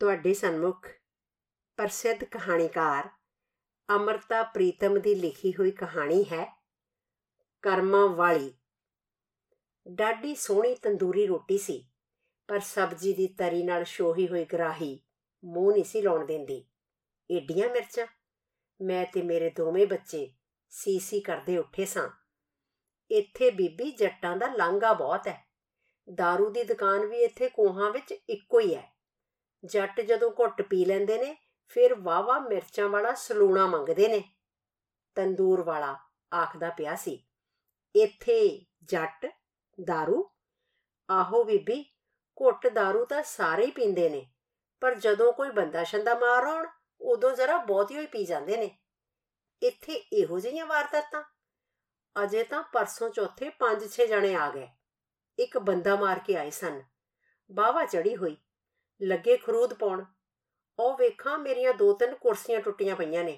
ਤੁਹਾਡੇ 0.00 0.34
ਸਨਮੁਖ 0.34 0.86
ਪ੍ਰਸਿੱਧ 1.76 2.24
ਕਹਾਣੀਕਾਰ 2.24 3.08
ਅਮਰਤਾ 3.88 4.42
ਪ੍ਰੀਤਮ 4.42 5.00
ਦੀ 5.00 5.14
ਲਿਖੀ 5.14 5.52
ਹੋਈ 5.52 5.70
ਕਹਾਣੀ 5.70 6.22
ਹੈ 6.24 6.44
ਕਰਮਾਂ 7.62 8.08
ਵਾਲੀ। 8.08 8.52
ਡਾਡੀ 9.88 10.34
ਸੋਹਣੀ 10.34 10.74
ਤੰਦੂਰੀ 10.74 11.26
ਰੋਟੀ 11.26 11.58
ਸੀ, 11.58 11.88
ਪਰ 12.48 12.60
ਸਬਜ਼ੀ 12.60 13.12
ਦੀ 13.12 13.26
ਤਰੀ 13.26 13.62
ਨਾਲ 13.62 13.84
ਸ਼ੋਹੀ 13.84 14.28
ਹੋਈ 14.28 14.44
ਗਰਾਹੀ 14.44 15.00
ਮੂੰਹ 15.44 15.72
ਨਹੀਂ 15.72 15.84
ਸੀ 15.84 16.02
ਲਾਉਣ 16.02 16.26
ਦਿੰਦੀ। 16.26 16.64
ਏਡੀਆਂ 17.30 17.68
ਮਿਰਚਾਂ? 17.68 18.06
ਮੈਂ 18.80 19.04
ਤੇ 19.06 19.22
ਮੇਰੇ 19.22 19.50
ਦੋਵੇਂ 19.50 19.86
ਬੱਚੇ 19.86 20.34
ਸੀਸੀ 20.68 21.20
ਕਰਦੇ 21.20 21.58
ਉੱਠੇ 21.58 21.84
ਸਾਂ। 21.84 22.08
ਇੱਥੇ 23.10 23.50
ਬੀਬੀ 23.50 23.90
ਜੱਟਾਂ 23.90 24.36
ਦਾ 24.36 24.46
ਲਾਂਗਾ 24.46 24.92
ਬਹੁਤ 24.92 25.28
ਹੈ। 25.28 25.48
दारू 26.08 26.50
ਦੀ 26.50 26.64
ਦੁਕਾਨ 26.64 27.06
ਵੀ 27.06 27.22
ਇੱਥੇ 27.22 27.48
ਕੋਹਾਂ 27.48 27.90
ਵਿੱਚ 27.90 28.14
ਇੱਕੋ 28.28 28.60
ਹੀ 28.60 28.74
ਹੈ। 28.74 28.99
ਜੱਟ 29.63 30.01
ਜਦੋਂ 30.01 30.31
ਘੁੱਟ 30.31 30.61
ਪੀ 30.61 30.83
ਲੈਂਦੇ 30.85 31.17
ਨੇ 31.17 31.35
ਫਿਰ 31.75 31.93
ਵਾਵਾ 31.95 32.39
ਮਿਰਚਾਂ 32.39 32.89
ਵਾਲਾ 32.89 33.13
ਸਲੂਣਾ 33.13 33.65
ਮੰਗਦੇ 33.67 34.07
ਨੇ 34.07 34.23
ਤੰਦੂਰ 35.17 35.61
ਵਾਲਾ 35.61 35.95
ਆਖਦਾ 36.31 36.69
ਪਿਆ 36.69 36.95
ਸੀ 36.95 37.19
ਇੱਥੇ 37.95 38.39
ਜੱਟ 38.83 39.25
दारू 39.77 40.23
ਆਹੋ 41.09 41.43
ਬੀਬੀ 41.43 41.83
ਘੁੱਟ 42.37 42.67
दारू 42.67 43.05
ਤਾਂ 43.05 43.21
ਸਾਰੇ 43.23 43.65
ਹੀ 43.65 43.71
ਪੀਂਦੇ 43.71 44.09
ਨੇ 44.09 44.25
ਪਰ 44.81 44.95
ਜਦੋਂ 44.95 45.31
ਕੋਈ 45.33 45.49
ਬੰਦਾ 45.49 45.83
ਛੰਦਾ 45.83 46.15
ਮਾਰ 46.15 46.47
ਆਉਣ 46.47 46.67
ਉਦੋਂ 47.01 47.31
ਜ਼ਰਾ 47.31 47.57
ਬਹੁਤੀ 47.57 47.95
ਹੋਈ 47.95 48.05
ਪੀ 48.05 48.25
ਜਾਂਦੇ 48.25 48.57
ਨੇ 48.57 48.69
ਇੱਥੇ 49.61 49.93
ਇਹੋ 49.93 50.39
ਜਿਹੀਆਂ 50.39 50.65
ਵਾਰਦਾਤਾਂ 50.65 51.23
ਅਜੇ 52.15 52.43
ਤਾਂ 52.43 52.61
ਪਰਸੋਂ 52.73 53.09
ਚੌਥੇ 53.09 53.51
5-6 53.61 54.07
ਜਣੇ 54.07 54.33
ਆ 54.35 54.49
ਗਏ 54.49 54.67
ਇੱਕ 55.37 55.57
ਬੰਦਾ 55.63 55.95
ਮਾਰ 55.95 56.19
ਕੇ 56.19 56.35
ਆਏ 56.35 56.49
ਸਨ 56.51 56.81
ਬਾਵਾ 57.49 57.85
ਚੜੀ 57.85 58.15
ਹੋਈ 58.15 58.35
ਲੱਗੇ 59.01 59.37
ਖਰੂਦ 59.37 59.73
ਪਾਉਣ 59.73 60.05
ਉਹ 60.79 60.95
ਵੇਖਾਂ 60.97 61.37
ਮੇਰੀਆਂ 61.37 61.73
ਦੋ 61.73 61.93
ਤਿੰਨ 61.93 62.15
ਕੁਰਸੀਆਂ 62.15 62.59
ਟੁੱਟੀਆਂ 62.61 62.95
ਪਈਆਂ 62.95 63.23
ਨੇ 63.23 63.37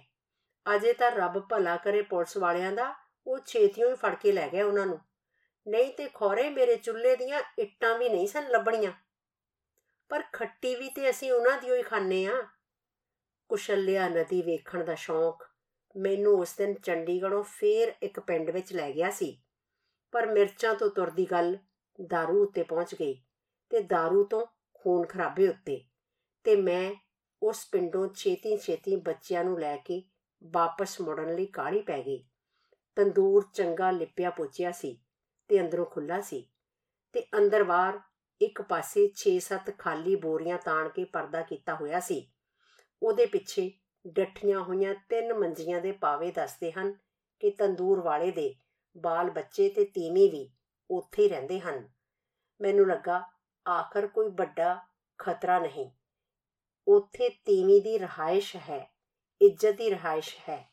ਅਜੇ 0.65 0.93
ਤਾਂ 0.93 1.11
ਰੱਬ 1.11 1.39
ਭਲਾ 1.49 1.75
ਕਰੇ 1.77 2.01
ਪੁਲਿਸ 2.01 2.37
ਵਾਲਿਆਂ 2.37 2.71
ਦਾ 2.71 2.93
ਉਹ 3.27 3.39
ਛੇਤੀਆਂ 3.45 3.89
ਹੀ 3.89 3.95
ਫੜ 3.95 4.13
ਕੇ 4.15 4.31
ਲੈ 4.31 4.47
ਗਿਆ 4.49 4.65
ਉਹਨਾਂ 4.65 4.85
ਨੂੰ 4.85 4.99
ਨਹੀਂ 5.67 5.91
ਤੇ 5.93 6.07
ਖੋਰੇ 6.09 6.49
ਮੇਰੇ 6.49 6.75
ਚੁੱਲ੍ਹੇ 6.75 7.15
ਦੀਆਂ 7.15 7.41
ਇੱਟਾਂ 7.59 7.97
ਵੀ 7.97 8.09
ਨਹੀਂ 8.09 8.27
ਸਨ 8.27 8.49
ਲੱਭਣੀਆਂ 8.49 8.91
ਪਰ 10.09 10.23
ਖੱਟੀ 10.33 10.75
ਵੀ 10.75 10.89
ਤੇ 10.89 11.09
ਅਸੀਂ 11.09 11.31
ਉਹਨਾਂ 11.31 11.57
ਦੀ 11.61 11.71
ਹੀ 11.71 11.81
ਖਾਣੇ 11.81 12.25
ਆ 12.25 12.41
ਕੁਸ਼ਲਿਆ 13.49 14.07
ਨਦੀ 14.09 14.41
ਵੇਖਣ 14.41 14.83
ਦਾ 14.83 14.95
ਸ਼ੌਂਕ 14.95 15.43
ਮੈਨੂੰ 15.95 16.33
ਉਸ 16.39 16.53
ਦਿਨ 16.53 16.73
ਚੰਡੀਗੜ੍ਹੋਂ 16.73 17.43
ਫੇਰ 17.43 17.93
ਇੱਕ 18.03 18.19
ਪਿੰਡ 18.19 18.49
ਵਿੱਚ 18.49 18.73
ਲੈ 18.73 18.91
ਗਿਆ 18.91 19.09
ਸੀ 19.09 19.37
ਪਰ 20.13 20.25
ਮਿਰਚਾਂ 20.25 20.73
ਤੋਂ 20.75 20.89
ਤੁਰਦੀ 20.89 21.25
ਗੱਲ 21.31 21.57
दारू 21.99 22.41
ਉੱਤੇ 22.41 22.63
ਪਹੁੰਚ 22.63 22.95
ਗਈ 22.95 23.13
ਤੇ 23.71 23.79
दारू 23.93 24.23
ਤੋਂ 24.23 24.45
ਖੂਨ 24.82 25.06
ਖਰਾਬੇ 25.06 25.48
ਉੱਤੇ। 25.48 25.84
ਤੇ 26.44 26.56
ਮੈਂ 26.56 26.92
ਉਸ 27.42 27.68
ਪਿੰਡੋਂ 27.72 28.08
ਛੇਤੀ 28.14 28.56
ਛੇਤੀ 28.56 28.96
ਬੱਚਿਆਂ 28.96 29.44
ਨੂੰ 29.44 29.60
ਲੈ 29.60 29.76
ਕੇ 29.76 30.02
ਵਾਪਸ 30.44 31.00
ਮੁੜਨ 31.00 31.34
ਲਈ 31.34 31.46
ਕਾਹਲੀ 31.46 31.82
ਪੈ 31.82 32.02
ਗਈ। 32.02 32.24
ਤੰਦੂਰ 32.96 33.50
ਚੰਗਾ 33.54 33.90
ਲਿਪਿਆ 33.90 34.30
ਪੋਚਿਆ 34.30 34.72
ਸੀ 34.72 34.98
ਤੇ 35.48 35.60
ਅੰਦਰੋਂ 35.60 35.86
ਖੁੱਲਾ 35.86 36.20
ਸੀ 36.20 36.50
ਤੇ 37.12 37.26
ਅੰਦਰ 37.38 37.64
ਬਾਹਰ 37.64 38.00
ਇੱਕ 38.40 38.62
ਪਾਸੇ 38.62 39.12
6-7 39.14 39.70
ਖਾਲੀ 39.78 40.16
ਬੋਰੀਆਂ 40.16 40.58
ਤਾਣ 40.58 40.88
ਕੇ 40.88 41.04
ਪਰਦਾ 41.04 41.42
ਕੀਤਾ 41.42 41.74
ਹੋਇਆ 41.74 42.00
ਸੀ। 42.00 42.32
ਉਹਦੇ 43.02 43.26
ਪਿੱਛੇ 43.26 43.70
ਡੱਠੀਆਂ 44.06 44.60
ਹੋਈਆਂ 44.60 44.94
ਤਿੰਨ 44.94 45.34
ਮੰਜੀਆਂ 45.34 45.80
ਦੇ 45.80 45.92
ਪਾਵੇ 45.92 46.30
ਦੱਸਦੇ 46.30 46.72
ਹਨ 46.72 46.92
ਕਿ 47.40 47.50
ਤੰਦੂਰ 47.50 48.00
ਵਾਲੇ 48.00 48.30
ਦੇ 48.30 48.54
ਬਾਲ 48.96 49.30
ਬੱਚੇ 49.30 49.68
ਤੇ 49.68 49.84
ਤੀਵੀਂ 49.84 50.30
ਵੀ 50.30 50.50
ਉੱਥੇ 50.90 51.22
ਹੀ 51.22 51.28
ਰਹਿੰਦੇ 51.28 51.60
ਹਨ। 51.60 51.88
ਮੈਨੂੰ 52.60 52.86
ਲੱਗਾ 52.86 53.31
ਆਖਰ 53.68 54.06
ਕੋਈ 54.06 54.28
ਵੱਡਾ 54.28 54.86
ਖਤਰਾ 55.18 55.58
ਨਹੀਂ। 55.58 55.90
ਉੱਥੇ 56.88 57.28
ਤੀਵੀਂ 57.28 57.82
ਦੀ 57.82 57.98
ਰਹਾਇਸ਼ 57.98 58.56
ਹੈ, 58.56 58.94
ਇੱਜ਼ਤ 59.42 59.70
ਦੀ 59.70 59.90
ਰਹਾਇਸ਼ 59.90 60.36
ਹੈ। 60.48 60.72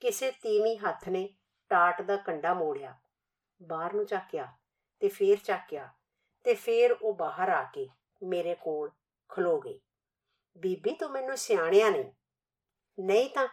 ਕਿਸੇ 0.00 0.30
ਤੀਵੀਂ 0.30 0.78
ਹੱਥ 0.78 1.08
ਨੇ 1.08 1.28
ਟਾਟ 1.68 2.02
ਦਾ 2.02 2.16
ਕੰਡਾ 2.16 2.54
ਮੋੜਿਆ, 2.54 2.98
ਬਾਹਰ 3.62 3.94
ਨੂੰ 3.94 4.06
ਚੱਕਿਆ 4.06 4.52
ਤੇ 5.00 5.08
ਫੇਰ 5.08 5.38
ਚੱਕਿਆ 5.38 5.88
ਤੇ 6.44 6.54
ਫੇਰ 6.54 6.92
ਉਹ 6.92 7.14
ਬਾਹਰ 7.14 7.48
ਆ 7.48 7.62
ਕੇ 7.62 7.88
ਮੇਰੇ 8.22 8.54
ਕੋਲ 8.54 8.90
ਖਲੋ 9.28 9.60
ਗਈ। 9.60 9.80
ਬੀਬੀ, 10.58 10.94
ਤੂੰ 10.94 11.10
ਮੈਨੂੰ 11.10 11.36
ਸਿਆਣਿਆ 11.36 11.90
ਨਹੀਂ। 11.90 12.12
ਨਹੀਂ 13.00 13.30
ਤਾਂ 13.30 13.48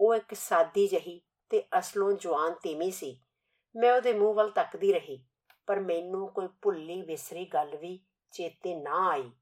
ਉਹ 0.00 0.14
ਇੱਕ 0.14 0.34
ਸਾਦੀ 0.34 0.88
ਜਹੀ 0.88 1.20
ਤੇ 1.50 1.64
ਅਸਲੋਂ 1.78 2.12
ਜਵਾਨ 2.12 2.54
ਤੀਵੀਂ 2.54 2.92
ਸੀ। 2.92 3.20
ਮੈਂ 3.76 3.92
ਉਹਦੇ 3.92 4.12
ਮੂੰਹ 4.12 4.34
ਵੱਲ 4.34 4.50
ਤੱਕਦੀ 4.50 4.92
ਰਹੀ। 4.92 5.24
ਪਰ 5.72 5.80
ਮੈਨੂੰ 5.80 6.28
ਕੋਈ 6.28 6.48
ਭੁੱਲੀ 6.62 7.02
ਵਿਸਰੀ 7.02 7.44
ਗੱਲ 7.44 7.76
ਵੀ 7.76 8.00
ਚੇਤੇ 8.30 8.74
ਨਾ 8.74 9.10
ਆਈ। 9.10 9.32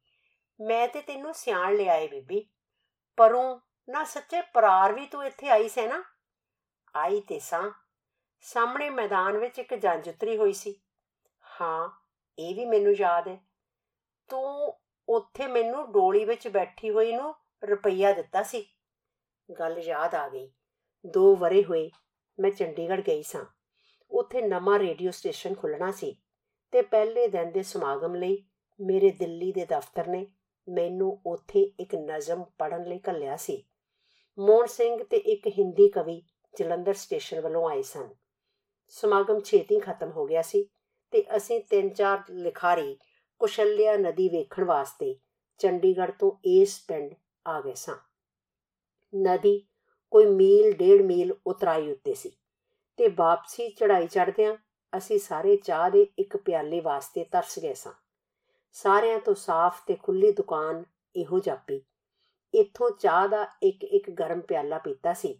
ਮੈਂ 0.60 0.88
ਤੇ 0.88 1.00
ਤੈਨੂੰ 1.00 1.34
ਸਿਆਣ 1.34 1.74
ਲਿਆ 1.74 1.94
ਏ 1.94 2.08
ਬੀਬੀ। 2.08 2.48
ਪਰੋਂ 3.16 3.60
ਨਾ 3.88 4.04
ਸੱਚੇ 4.04 4.40
ਪਰਾਰ 4.40 4.92
ਵੀ 4.92 5.06
ਤੂੰ 5.06 5.26
ਇੱਥੇ 5.26 5.48
ਆਈ 5.48 5.68
ਸੈ 5.68 5.86
ਨਾ। 5.86 6.04
ਆਈ 6.96 7.20
ਤੇ 7.20 7.38
ਸਾਂ। 7.38 7.70
ਸਾਹਮਣੇ 8.40 8.90
ਮੈਦਾਨ 8.90 9.38
ਵਿੱਚ 9.38 9.58
ਇੱਕ 9.58 9.74
ਜੰਜ 9.74 10.08
ਉਤਰੀ 10.08 10.36
ਹੋਈ 10.36 10.52
ਸੀ। 10.52 10.80
ਹਾਂ, 11.60 11.88
ਇਹ 12.38 12.54
ਵੀ 12.54 12.64
ਮੈਨੂੰ 12.64 12.92
ਯਾਦ 12.92 13.28
ਹੈ 13.28 13.38
ਤੂੰ 14.28 14.78
ਉੱਥੇ 15.08 15.46
ਮੈਨੂੰ 15.46 15.92
ਡੋਲੀ 15.92 16.24
ਵਿੱਚ 16.24 16.48
ਬੈਠੀ 16.48 16.90
ਹੋਈ 16.90 17.12
ਨੂੰ 17.12 17.34
ਰੁਪਈਆ 17.64 18.12
ਦਿੱਤਾ 18.12 18.42
ਸੀ। 18.42 18.66
ਗੱਲ 19.58 19.78
ਯਾਦ 19.78 20.14
ਆ 20.14 20.28
ਗਈ। 20.28 20.52
ਦੋ 21.06 21.36
ਵਰੇ 21.36 21.64
ਹੋਏ, 21.64 21.90
ਮੈਂ 22.40 22.50
ਚੰਡੀਗੜ੍ਹ 22.50 23.02
ਗਈ 23.02 23.22
ਸਾਂ। 23.22 23.44
ਉੱਥੇ 24.10 24.42
ਨਵਾਂ 24.42 24.78
ਰੇਡੀਓ 24.78 25.10
ਸਟੇਸ਼ਨ 25.10 25.54
ਖੁੱਲਣਾ 25.54 25.90
ਸੀ 25.90 26.16
ਤੇ 26.72 26.82
ਪਹਿਲੇ 26.82 27.28
ਦਿਨ 27.28 27.52
ਦੇ 27.52 27.62
ਸਮਾਗਮ 27.62 28.14
ਲਈ 28.14 28.44
ਮੇਰੇ 28.80 29.10
ਦਿੱਲੀ 29.10 29.52
ਦੇ 29.52 29.64
ਦਫ਼ਤਰ 29.64 30.06
ਨੇ 30.06 30.26
ਮੈਨੂੰ 30.68 31.20
ਉੱਥੇ 31.26 31.60
ਇੱਕ 31.80 31.94
ਨਜ਼ਮ 31.94 32.44
ਪੜਨ 32.58 32.84
ਲਈ 32.84 33.00
ਘੱਲਿਆ 33.08 33.36
ਸੀ। 33.36 33.64
ਮੋਹਨ 34.38 34.66
ਸਿੰਘ 34.66 35.04
ਤੇ 35.04 35.16
ਇੱਕ 35.16 35.46
ਹਿੰਦੀ 35.46 35.88
ਕਵੀ 35.88 36.22
ਜਲੰਧਰ 36.58 36.94
ਸਟੇਸ਼ਨ 36.94 37.40
ਵੱਲੋਂ 37.40 37.70
ਆਏ 37.70 37.82
ਸਨ। 37.82 38.08
ਸਮਾਗਮ 38.88 39.40
ਛੇਤੀ 39.40 39.80
ਖਤਮ 39.80 40.10
ਹੋ 40.10 40.26
ਗਿਆ 40.26 40.42
ਸੀ 40.42 40.68
ਤੇ 41.10 41.24
ਅਸੀਂ 41.36 41.60
ਤਿੰਨ 41.60 41.88
ਚਾਰ 41.88 42.22
ਲਿਖਾਰੀ 42.30 42.98
ਕੁਸ਼ਲਿਆ 43.38 43.96
ਨਦੀ 43.96 44.28
ਵੇਖਣ 44.28 44.64
ਵਾਸਤੇ 44.64 45.18
ਚੰਡੀਗੜ੍ਹ 45.58 46.12
ਤੋਂ 46.12 46.32
ਇਸ 46.44 46.84
ਪਿੰਡ 46.88 47.14
ਆ 47.46 47.60
ਗਏ 47.60 47.74
ਸਾਂ। 47.74 47.96
ਨਦੀ 49.16 49.66
ਕੋਈ 50.10 50.26
ਮੀਲ, 50.26 50.72
ਡੇਢ 50.72 51.02
ਮੀਲ 51.02 51.34
ਉਤਰਾਈ 51.46 51.90
ਉੱਤੇ 51.92 52.14
ਸੀ। 52.14 52.32
ਤੇ 53.00 53.08
ਵਾਪਸੀ 53.08 53.68
ਚੜਾਈ 53.68 54.06
ਚੜਦਿਆਂ 54.06 54.56
ਅਸੀਂ 54.96 55.18
ਸਾਰੇ 55.18 55.56
ਚਾਹ 55.56 55.90
ਦੇ 55.90 56.06
ਇੱਕ 56.18 56.36
ਪਿਆਲੇ 56.36 56.80
ਵਾਸਤੇ 56.80 57.24
ਤਰਸ 57.24 57.58
ਗਏ 57.58 57.74
ਸਾਂ। 57.74 57.92
ਸਾਰਿਆਂ 58.72 59.18
ਤੋਂ 59.18 59.34
ਸਾਫ਼ 59.34 59.82
ਤੇ 59.86 59.94
ਖੁੱਲੀ 59.94 60.32
ਦੁਕਾਨ 60.32 60.84
ਇਹੋ 61.16 61.38
ਜਾਪੀ 61.38 61.82
ਇੱਥੋਂ 62.54 62.90
ਚਾਹ 62.90 63.28
ਦਾ 63.28 63.46
ਇੱਕ 63.62 63.84
ਇੱਕ 63.84 64.10
ਗਰਮ 64.10 64.40
ਪਿਆਲਾ 64.40 64.78
ਪੀਤਾ 64.78 65.12
ਸੀ। 65.12 65.38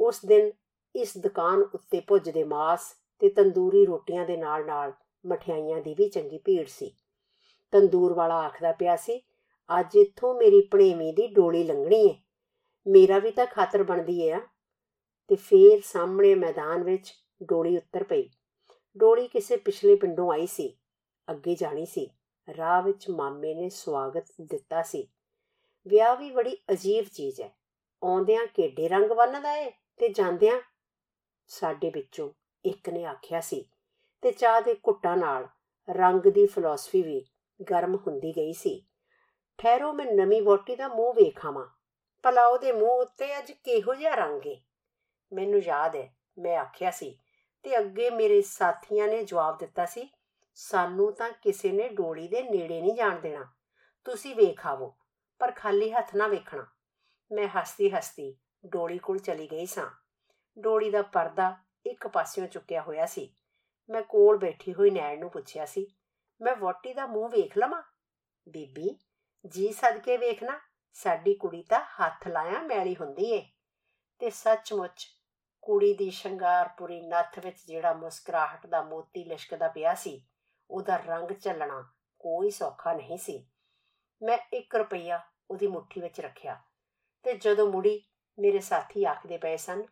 ਉਸ 0.00 0.24
ਦਿਨ 0.24 0.50
ਇਸ 0.96 1.18
ਦੁਕਾਨ 1.18 1.62
ਉੱਤੇ 1.74 2.00
ਭੁੱਜਦੇ 2.00 2.44
ਮਾਸ 2.44 2.94
ਤੇ 3.18 3.28
ਤੰਦੂਰੀ 3.28 3.86
ਰੋਟੀਆਂ 3.86 4.26
ਦੇ 4.26 4.36
ਨਾਲ-ਨਾਲ 4.36 4.92
ਮਠਿਆਈਆਂ 5.26 5.80
ਦੀ 5.80 5.94
ਵੀ 5.94 6.08
ਚੰਗੀ 6.08 6.38
ਭੀੜ 6.38 6.68
ਸੀ। 6.68 6.96
ਤੰਦੂਰ 7.72 8.12
ਵਾਲਾ 8.12 8.34
ਆਖਦਾ 8.34 8.72
ਪਿਆ 8.72 8.96
ਸੀ, 8.96 9.22
ਅੱਜ 9.80 9.96
ਇੱਥੋਂ 9.96 10.34
ਮੇਰੀ 10.34 10.68
ਭਣੇਵੀਂ 10.70 11.14
ਦੀ 11.14 11.26
ਡੋਲੀ 11.26 11.64
ਲੰਘਣੀ 11.64 12.06
ਏ। 12.06 12.14
ਮੇਰਾ 12.86 13.18
ਵੀ 13.18 13.30
ਤਾਂ 13.30 13.46
ਖਾਤਰ 13.46 13.82
ਬਣਦੀ 13.82 14.20
ਏ 14.20 14.32
ਆ। 14.32 14.40
ਤੇ 15.28 15.34
ਫੇਰ 15.34 15.80
ਸਾਹਮਣੇ 15.84 16.34
ਮੈਦਾਨ 16.34 16.82
ਵਿੱਚ 16.82 17.14
ਡੋਲੀ 17.42 17.76
ਉੱਤਰ 17.76 18.04
ਪਈ। 18.04 18.28
ਡੋਲੀ 18.98 19.28
ਕਿਸੇ 19.28 19.56
ਪਿਛਲੇ 19.56 19.96
ਪਿੰਡੋਂ 19.96 20.32
ਆਈ 20.32 20.46
ਸੀ, 20.46 20.76
ਅੱਗੇ 21.30 21.54
ਜਾਣੀ 21.54 21.86
ਸੀ। 21.86 22.10
ਰਾਹ 22.58 22.82
ਵਿੱਚ 22.82 23.10
ਮਾਮੇ 23.10 23.54
ਨੇ 23.54 23.68
ਸਵਾਗਤ 23.68 24.24
ਦਿੱਤਾ 24.40 24.82
ਸੀ। 24.82 25.08
ਵਿਆਹ 25.86 26.16
ਵੀ 26.16 26.30
ਬੜੀ 26.30 26.56
ਅਜੀਬ 26.72 27.04
ਚੀਜ਼ 27.04 27.40
ਹੈ। 27.40 27.56
ਆਉਂਦਿਆਂ 28.04 28.46
ਕਿੱਡੇ 28.46 28.88
ਰੰਗ 28.88 29.10
ਬੰਨਦਾ 29.10 29.56
ਏ 29.56 29.70
ਤੇ 29.96 30.08
ਜਾਂਦਿਆਂ 30.08 30.60
ਸਾਡੇ 31.48 31.90
ਵਿੱਚੋਂ 31.90 32.30
ਇੱਕ 32.64 32.88
ਨੇ 32.88 33.04
ਆਖਿਆ 33.04 33.40
ਸੀ 33.40 33.64
ਤੇ 34.22 34.30
ਚਾਹ 34.30 34.60
ਦੇ 34.62 34.74
ਘੁੱਟਾਂ 34.74 35.16
ਨਾਲ 35.16 35.48
ਰੰਗ 35.90 36.20
ਦੀ 36.20 36.46
ਫਿਲਾਸਫੀ 36.46 37.02
ਵੀ 37.02 37.26
ਗਰਮ 37.70 37.94
ਹੁੰਦੀ 37.94 38.32
ਗਈ 38.36 38.52
ਸੀ। 38.52 38.86
ਠਹਿਰੋ, 39.58 39.92
ਮੈਂ 39.92 40.06
ਨਵੀਂ 40.06 40.42
ਵੋਟੀ 40.42 40.76
ਦਾ 40.76 40.88
ਮੂੰਹ 40.88 41.14
ਵੇਖਾਵਾਂ 41.14 41.66
ਭਲਾ 42.22 42.46
ਉਹਦੇ 42.46 42.72
ਮੂੰਹ 42.72 42.90
ਉੱਤੇ 42.90 43.38
ਅੱਜ 43.38 43.52
ਕਿਹੋ 43.52 43.94
ਜਿਹਾ 43.94 44.14
ਰੰਗ 44.14 44.46
ਏ? 44.46 44.60
ਮੈਨੂੰ 45.34 45.60
ਯਾਦ 45.60 45.96
ਹੈ, 45.96 46.14
ਮੈਂ 46.38 46.58
ਆਖਿਆ 46.58 46.90
ਸੀ 46.90 47.18
ਤੇ 47.62 47.78
ਅੱਗੇ 47.78 48.10
ਮੇਰੇ 48.10 48.42
ਸਾਥੀਆਂ 48.42 49.08
ਨੇ 49.08 49.24
ਜਵਾਬ 49.24 49.58
ਦਿੱਤਾ 49.58 49.86
ਸੀ, 49.86 50.10
ਸਾਨੂੰ 50.54 51.12
ਤਾਂ 51.12 51.30
ਕਿਸੇ 51.30 51.72
ਨੇ 51.72 51.88
ਡੋਲੀ 51.88 52.28
ਦੇ 52.28 52.42
ਨੇੜੇ 52.42 52.80
ਨਹੀਂ 52.80 52.94
ਜਾਣ 52.94 53.20
ਦੇਣਾ। 53.20 53.44
ਤੁਸੀਂ 54.04 54.34
ਵੇਖ 54.36 54.66
ਆਵੋ, 54.66 54.96
ਪਰ 55.38 55.52
ਖਾਲੀ 55.52 55.92
ਹੱਥ 55.92 56.14
ਨਾ 56.16 56.26
ਵੇਖਣਾ। 56.26 56.66
ਮੈਂ 57.32 57.48
ਹੱਸਦੀ 57.48 57.90
ਹੱਸਦੀ 57.90 58.36
ਡੋਲੀ 58.66 58.98
ਕੋਲ 58.98 59.18
ਚਲੀ 59.18 59.50
ਗਈ 59.52 59.66
ਸਾਂ। 59.66 59.90
ਡੋਲੀ 60.58 60.90
ਦਾ 60.90 61.02
ਪਰਦਾ 61.02 61.56
ਇੱਕ 61.86 62.08
ਪਾਸਿਓਂ 62.08 62.46
ਚੁੱਕਿਆ 62.46 62.82
ਹੋਇਆ 62.82 63.06
ਸੀ। 63.06 63.34
ਮੈਂ 63.90 64.02
ਕੋਲ 64.02 64.36
ਬੈਠੀ 64.36 64.74
ਹੋਈ 64.74 64.90
ਨੈਣ 64.90 65.18
ਨੂੰ 65.18 65.30
ਪੁੱਛਿਆ 65.30 65.66
ਸੀ, 65.66 65.86
ਮੈਂ 66.40 66.56
ਵੋਟੀ 66.56 66.94
ਦਾ 66.94 67.06
ਮੂੰਹ 67.06 67.28
ਵੇਖ 67.28 67.58
ਲਵਾਂ? 67.58 67.82
ਬੀਬੀ, 68.48 68.98
ਜੀ 69.46 69.72
ਸਦਕੇ 69.72 70.16
ਵੇਖਣਾ, 70.16 70.60
ਸਾਡੀ 70.92 71.34
ਕੁੜੀ 71.34 71.62
ਤਾਂ 71.62 71.80
ਹੱਥ 71.80 72.28
ਲਾਇਆ 72.28 72.62
ਮੈਲੀ 72.62 72.96
ਹੁੰਦੀ 73.00 73.30
ਏ। 73.32 73.46
ਤੇ 74.18 74.30
ਸੱਚਮੁੱਚ 74.30 75.06
ਕੁੜੀ 75.64 75.94
ਦੀ 75.94 76.10
ਸ਼ਿੰਗਾਰਪੁਰੀ 76.10 77.00
ਨੱਥ 77.00 77.38
ਵਿੱਚ 77.38 77.66
ਜਿਹੜਾ 77.66 77.92
ਮੁਸਕਰਾਹਟ 77.92 78.66
ਦਾ 78.66 78.82
ਮੋਤੀ 78.82 79.24
ਲਿਸ਼ਕਦਾ 79.24 79.68
ਪਿਆ 79.68 79.94
ਸੀ, 79.94 80.26
ਉਹਦਾ 80.70 80.96
ਰੰਗ 80.96 81.32
ਚੱਲਣਾ 81.32 81.92
ਕੋਈ 82.18 82.50
ਸੌਖਾ 82.50 82.92
ਨਹੀਂ 82.92 83.18
ਸੀ। 83.18 83.46
ਮੈਂ 84.22 84.38
1 84.54 84.76
ਰੁਪਈਆ 84.76 85.20
ਉਹਦੀ 85.50 85.66
ਮੁੱਠੀ 85.66 86.00
ਵਿੱਚ 86.00 86.20
ਰੱਖਿਆ 86.20 86.60
ਤੇ 87.22 87.34
ਜਦੋਂ 87.34 87.72
ਮੁੜੀ 87.72 88.02
ਮੇਰੇ 88.38 88.60
ਸਾਥੀ 88.60 89.04
ਆਖਦੇ 89.04 89.38
ਪਏ 89.38 89.56
ਸਨ, 89.56 89.82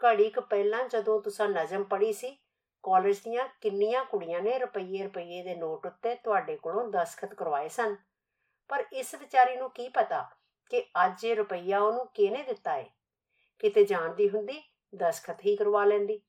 ਘੜੀ 0.00 0.30
ਕੁ 0.30 0.40
ਪਹਿਲਾਂ 0.40 0.88
ਜਦੋਂ 0.88 1.20
ਤੁਸੀਂ 1.22 1.48
ਨਜ਼ਮ 1.48 1.84
ਪੜ੍ਹੀ 1.84 2.12
ਸੀ, 2.12 2.38
ਕਾਲਜ 2.82 3.18
ਦੀਆਂ 3.18 3.48
ਕਿੰਨੀਆਂ 3.60 4.04
ਕੁੜੀਆਂ 4.04 4.40
ਨੇ 4.40 4.58
ਰੁਪਈਏ 4.58 5.02
ਰੁਪਈਏ 5.02 5.42
ਦੇ 5.42 5.54
ਨੋਟ 5.54 5.86
ਉੱਤੇ 5.86 6.14
ਤੁਹਾਡੇ 6.14 6.56
ਕੋਲੋਂ 6.56 6.88
ਦਸਖਤ 6.88 7.34
ਕਰਵਾਏ 7.34 7.68
ਸਨ? 7.68 7.96
ਪਰ 8.68 8.84
ਇਸ 8.92 9.14
ਵਿਚਾਰੀ 9.14 9.56
ਨੂੰ 9.56 9.70
ਕੀ 9.70 9.88
ਪਤਾ 9.88 10.30
ਕਿ 10.70 10.86
ਅੱਜ 11.04 11.24
ਇਹ 11.24 11.36
ਰੁਪਈਆ 11.36 11.80
ਉਹਨੂੰ 11.80 12.06
ਕਿਹਨੇ 12.06 12.42
ਦਿੱਤਾ 12.42 12.76
ਏ? 12.76 12.90
ਕਿਤੇ 13.58 13.84
ਜਾਣਦੀ 13.84 14.28
ਹੁੰਦੀ 14.28 14.62
ਦਸਖਤ 14.96 15.40
ਹੀ 15.46 15.56
ਕਰਵਾ 15.56 15.84
ਲੈਂਦੀ। 15.84 16.20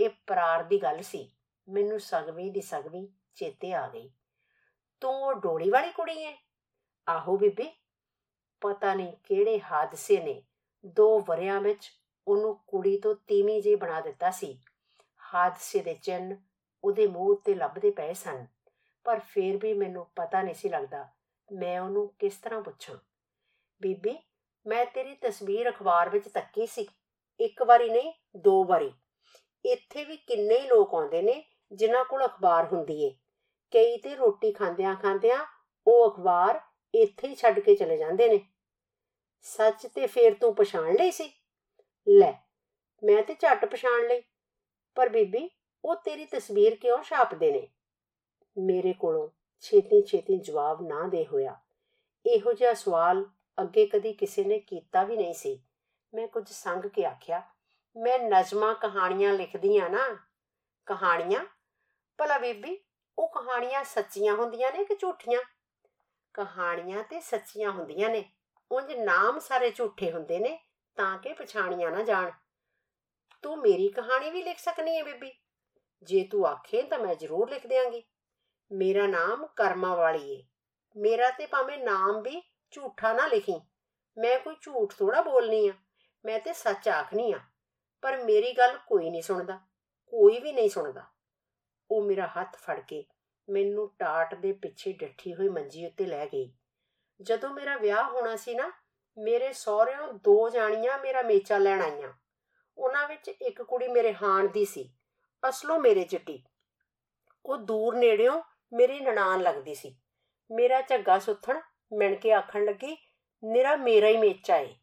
ਇਹ 0.00 0.10
ਪ੍ਰਾਰ 0.26 0.62
ਦੀ 0.62 0.82
ਗੱਲ 0.82 1.02
ਸੀ। 1.02 1.32
ਮੈਨੂੰ 1.68 2.00
ਸਗਵੀ 2.00 2.50
ਦੀ 2.50 2.60
ਸਗਵੀ 2.60 3.08
ਚੇਤੇ 3.34 3.72
ਆ 3.72 3.88
ਗਈ। 3.88 4.10
ਤੂੰ 5.00 5.14
ਉਹ 5.14 5.34
ਡੋਲੀ 5.34 5.70
ਵਾਲੀ 5.70 5.90
ਕੁੜੀ 5.90 6.22
ਏ 6.22 6.36
ਆਹੋ 7.08 7.36
ਬੀਬੀ। 7.36 7.72
ਪਤਾ 8.60 8.94
ਨਹੀਂ 8.94 9.12
ਕਿਹੜੇ 9.12 9.60
ਹਾਦਸੇ 9.60 10.20
ਨੇ। 10.20 10.42
ਦੋ 10.86 11.20
ਵਰਿਆਂ 11.20 11.60
ਵਿੱਚ 11.60 11.92
ਉਹਨੂੰ 12.28 12.60
ਕੁੜੀ 12.66 13.00
ਤੋਂ 13.00 13.14
ਤੀਵੀਂ 13.14 13.62
ਜੀ 13.62 13.74
ਬਣਾ 13.74 14.00
ਦਿੱਤਾ 14.00 14.30
ਸੀ। 14.30 14.58
ਹਾਦਸੇ 15.34 15.80
ਦੇ 15.80 15.94
ਚਿੰਨ 15.94 16.36
ਉਹਦੇ 16.84 17.06
ਮੂੰਹ 17.06 17.30
ਉੱਤੇ 17.30 17.54
ਲੱਭਦੇ 17.54 17.90
ਪਏ 17.90 18.14
ਸਨ। 18.14 18.46
ਪਰ 19.04 19.18
ਫੇਰ 19.18 19.56
ਵੀ 19.56 19.74
ਮੈਨੂੰ 19.74 20.06
ਪਤਾ 20.16 20.42
ਨਹੀਂ 20.42 20.54
ਸੀ 20.54 20.68
ਲੱਗਦਾ 20.68 21.08
ਮੈਂ 21.52 21.80
ਉਹਨੂੰ 21.80 22.14
ਕਿਸ 22.18 22.36
ਤਰ੍ਹਾਂ 22.36 22.62
ਪੁੱਛਾਂ। 22.62 22.96
ਬੀਬੀ, 23.82 24.18
ਮੈਂ 24.66 24.86
ਤੇਰੀ 24.86 25.14
ਤਸਵੀਰ 25.14 25.70
ਅਖਬਾਰ 25.70 26.08
ਵਿੱਚ 26.08 26.28
ਤੱਕੀ 26.28 26.66
ਸੀ। 26.66 26.88
ਇੱਕ 27.40 27.62
ਵਾਰੀ 27.62 27.88
ਨਹੀਂ, 27.90 28.12
ਦੋ 28.36 28.64
ਵਾਰੀ। 28.64 28.92
ਇੱਥੇ 29.64 30.04
ਵੀ 30.04 30.16
ਕਿੰਨੇ 30.16 30.58
ਹੀ 30.58 30.66
ਲੋਕ 30.66 30.94
ਆਉਂਦੇ 30.94 31.22
ਨੇ 31.22 31.42
ਜਿਨ੍ਹਾਂ 31.72 32.04
ਕੋਲ 32.04 32.26
ਅਖਬਾਰ 32.26 32.64
ਹੁੰਦੀ 32.64 33.04
ਏ। 33.04 33.10
ਕਈ 33.72 33.96
ਤੇ 33.96 34.14
ਰੋਟੀ 34.16 34.52
ਖਾਂਦਿਆਂ 34.52 34.94
ਖਾਂਦਿਆਂ 34.96 35.44
ਉਹ 35.86 36.10
ਅਖਬਾਰ 36.10 36.60
ਇੱਥੇ 36.94 37.28
ਹੀ 37.28 37.34
ਛੱਡ 37.34 37.60
ਕੇ 37.60 37.74
ਚਲੇ 37.74 37.96
ਜਾਂਦੇ 37.96 38.28
ਨੇ। 38.28 38.40
ਸੱਚ 39.42 39.86
ਤੇ 39.86 40.06
ਫੇਰ 40.06 40.34
ਤੂੰ 40.34 40.54
ਪਛਾਣ 40.54 40.94
ਲਈ 40.94 41.10
ਸੀ? 41.10 41.32
ਲੈ, 42.08 42.32
ਮੈਂ 43.04 43.22
ਤੇ 43.22 43.34
ਝੱਟ 43.34 43.64
ਪਛਾਣ 43.64 44.06
ਲਈ। 44.06 44.22
ਪਰ 44.94 45.08
ਬੀਬੀ, 45.08 45.50
ਉਹ 45.84 45.96
ਤੇਰੀ 45.96 46.24
ਤਸਵੀਰ 46.24 46.74
ਕਿਉਂ 46.74 47.02
ਛਾਪਦੇ 47.02 47.52
ਨੇ? 47.52 47.68
ਮੇਰੇ 48.58 48.92
ਕੋਲੋਂ 48.92 49.28
ਛੇਤੀ 49.60 50.02
ਛੇਤੀ 50.02 50.38
ਜਵਾਬ 50.38 50.82
ਨਾ 50.82 51.08
ਦੇ 51.08 51.26
ਹੋਇਆ। 51.26 51.56
ਇਹੋ 52.26 52.52
ਜਿਹਾ 52.52 52.74
ਸਵਾਲ 52.74 53.24
ਅੱਗੇ 53.62 53.86
ਕਦੀ 53.86 54.12
ਕਿਸੇ 54.12 54.44
ਨੇ 54.44 54.58
ਕੀਤਾ 54.58 55.04
ਵੀ 55.04 55.16
ਨਹੀਂ 55.16 55.34
ਸੀ। 55.34 55.62
ਮੈਂ 56.14 56.28
ਕੁਝ 56.28 56.48
ਸੰਗ 56.48 56.82
ਕੇ 56.82 57.04
ਆਖਿਆ, 57.04 57.42
ਮੈਂ 57.96 58.18
ਨਜ਼ਮਾਂ 58.18 58.74
ਕਹਾਣੀਆਂ 58.74 59.32
ਲਿਖਦੀ 59.32 59.78
ਆ 59.78 59.88
ਨਾ, 59.88 60.16
ਕਹਾਣੀਆਂ? 60.86 61.44
ਭਲਾ 62.18 62.38
ਬੀਬੀ, 62.38 62.84
ਉਹ 63.18 63.28
ਕਹਾਣੀਆਂ 63.28 63.84
ਸੱਚੀਆਂ 63.84 64.34
ਹੁੰਦੀਆਂ 64.34 64.72
ਨੇ 64.72 64.84
ਕਿ 64.84 64.96
ਝੂਠੀਆਂ? 64.96 65.40
ਕਹਾਣੀਆਂ 66.34 67.04
ਤੇ 67.04 67.20
ਸੱਚੀਆਂ 67.20 67.70
ਹੁੰਦੀਆਂ 67.70 68.08
ਨੇ, 68.08 68.32
ਉਂਝ 68.72 68.92
ਨਾਮ 68.92 69.38
ਸਾਰੇ 69.38 69.70
ਝੂਠੇ 69.70 70.12
ਹੁੰਦੇ 70.12 70.38
ਨੇ 70.38 70.64
ਤਾਂ 70.96 71.18
ਕਿ 71.18 71.32
ਪਛਾਣੀਆਂ 71.32 71.90
ਨਾ 71.90 72.02
ਜਾਣ। 72.02 72.30
ਤੂੰ 73.42 73.58
ਮੇਰੀ 73.58 73.88
ਕਹਾਣੀ 73.88 74.30
ਵੀ 74.30 74.42
ਲਿਖ 74.42 74.58
ਸਕਨੀ 74.58 74.98
ਹੈ 74.98 75.04
ਬੀਬੀ। 75.04 75.32
ਜੇ 76.02 76.28
ਤੂੰ 76.32 76.46
ਆਖੇ 76.46 76.82
ਤਾਂ 76.82 76.98
ਮੈਂ 76.98 77.14
ਜ਼ਰੂਰ 77.14 77.50
ਲਿਖ 77.50 77.66
ਦਿਆਂਗੀ। 77.66 78.02
ਮੇਰਾ 78.72 79.06
ਨਾਮ 79.06 79.46
ਕਰਮਾ 79.46 79.94
ਵਾਲੀ 79.94 80.32
ਏ। 80.32 80.42
ਮੇਰਾ 80.96 81.30
ਤੇ 81.30 81.46
ਭਾਵੇਂ 81.46 81.78
ਨਾਮ 81.78 82.22
ਵੀ 82.22 82.42
ਝੂਠਾ 82.70 83.12
ਨਾ 83.12 83.26
ਲਿਖੀ। 83.26 83.60
ਮੈਂ 84.18 84.38
ਕੋਈ 84.38 84.56
ਝੂਠ 84.60 84.94
ਥੋੜਾ 84.94 85.22
ਬੋਲਨੀ 85.22 85.68
ਆ। 85.68 85.72
ਮੈਂ 86.24 86.38
ਤੇ 86.40 86.52
ਸੱਚ 86.52 86.88
ਆਖਨੀ 86.88 87.32
ਆ, 87.32 87.40
ਪਰ 88.02 88.16
ਮੇਰੀ 88.24 88.52
ਗੱਲ 88.52 88.78
ਕੋਈ 88.86 89.10
ਨਹੀਂ 89.10 89.22
ਸੁਣਦਾ, 89.22 89.58
ਕੋਈ 90.12 90.38
ਵੀ 90.40 90.52
ਨਹੀਂ 90.52 90.68
ਸੁਣਦਾ। 90.68 91.04
ਉਹ 91.90 92.02
ਮੇਰਾ 92.02 92.26
ਹੱਥ 92.26 92.56
ਫੜ 92.56 92.80
ਕੇ 92.80 93.04
ਮੈਨੂੰ 93.48 93.88
ਟਾਟ 93.98 94.34
ਦੇ 94.34 94.52
ਪਿੱਛੇ 94.52 94.92
ਡੱਠੀ 94.92 95.34
ਹੋਈ 95.34 95.48
ਮੰਜੀ 95.48 95.86
ਉੱਤੇ 95.86 96.06
ਲੈ 96.06 96.26
ਗਈ। 96.26 96.52
ਜਦੋਂ 97.20 97.50
ਮੇਰਾ 97.50 97.76
ਵਿਆਹ 97.76 98.04
ਹੋਣਾ 98.04 98.36
ਸੀ 98.36 98.54
ਨਾ, 98.54 98.70
ਮੇਰੇ 99.18 99.52
ਸਹੁਰਿਆਂ 99.52 100.12
ਦੋ 100.14 100.48
ਜਾਣੀਆਂ 100.48 100.98
ਮੇਰਾ 100.98 101.22
ਮੇਚਾ 101.22 101.58
ਲੈਣ 101.58 101.82
ਆਈਆਂ। 101.82 102.12
ਉਹਨਾਂ 102.78 103.08
ਵਿੱਚ 103.08 103.28
ਇੱਕ 103.28 103.62
ਕੁੜੀ 103.62 103.88
ਮੇਰੇ 103.88 104.12
ਹਾਣ 104.14 104.48
ਦੀ 104.48 104.64
ਸੀ, 104.64 104.88
ਅਸਲੋਂ 105.42 105.78
ਮੇਰੇ 105.80 106.04
ਚਿੱਟੀ। 106.04 106.42
ਉਹ 107.46 107.56
ਦੂਰ 107.56 107.96
ਨੇੜਿਓਂ 107.96 108.42
ਮੇਰੀ 108.72 109.00
ਨਨਾਣ 109.00 109.40
ਲੱਗਦੀ 109.40 109.74
ਸੀ। 109.74 109.96
ਮੇਰਾ 110.50 110.80
ਝੱਗਾ 110.80 111.18
ਸੁੱਥਣ 111.18 111.60
ਮਿਣ 111.92 112.14
ਕੇ 112.14 112.32
ਆਖਣ 112.32 112.64
ਲੱਗੀ, 112.64 112.96
ਨਿਰਾ 113.42 113.76
ਮੇਰਾ 113.76 114.08
ਹੀ 114.08 114.16
ਮੇਚਾ 114.16 114.56
ਏ। 114.56 114.74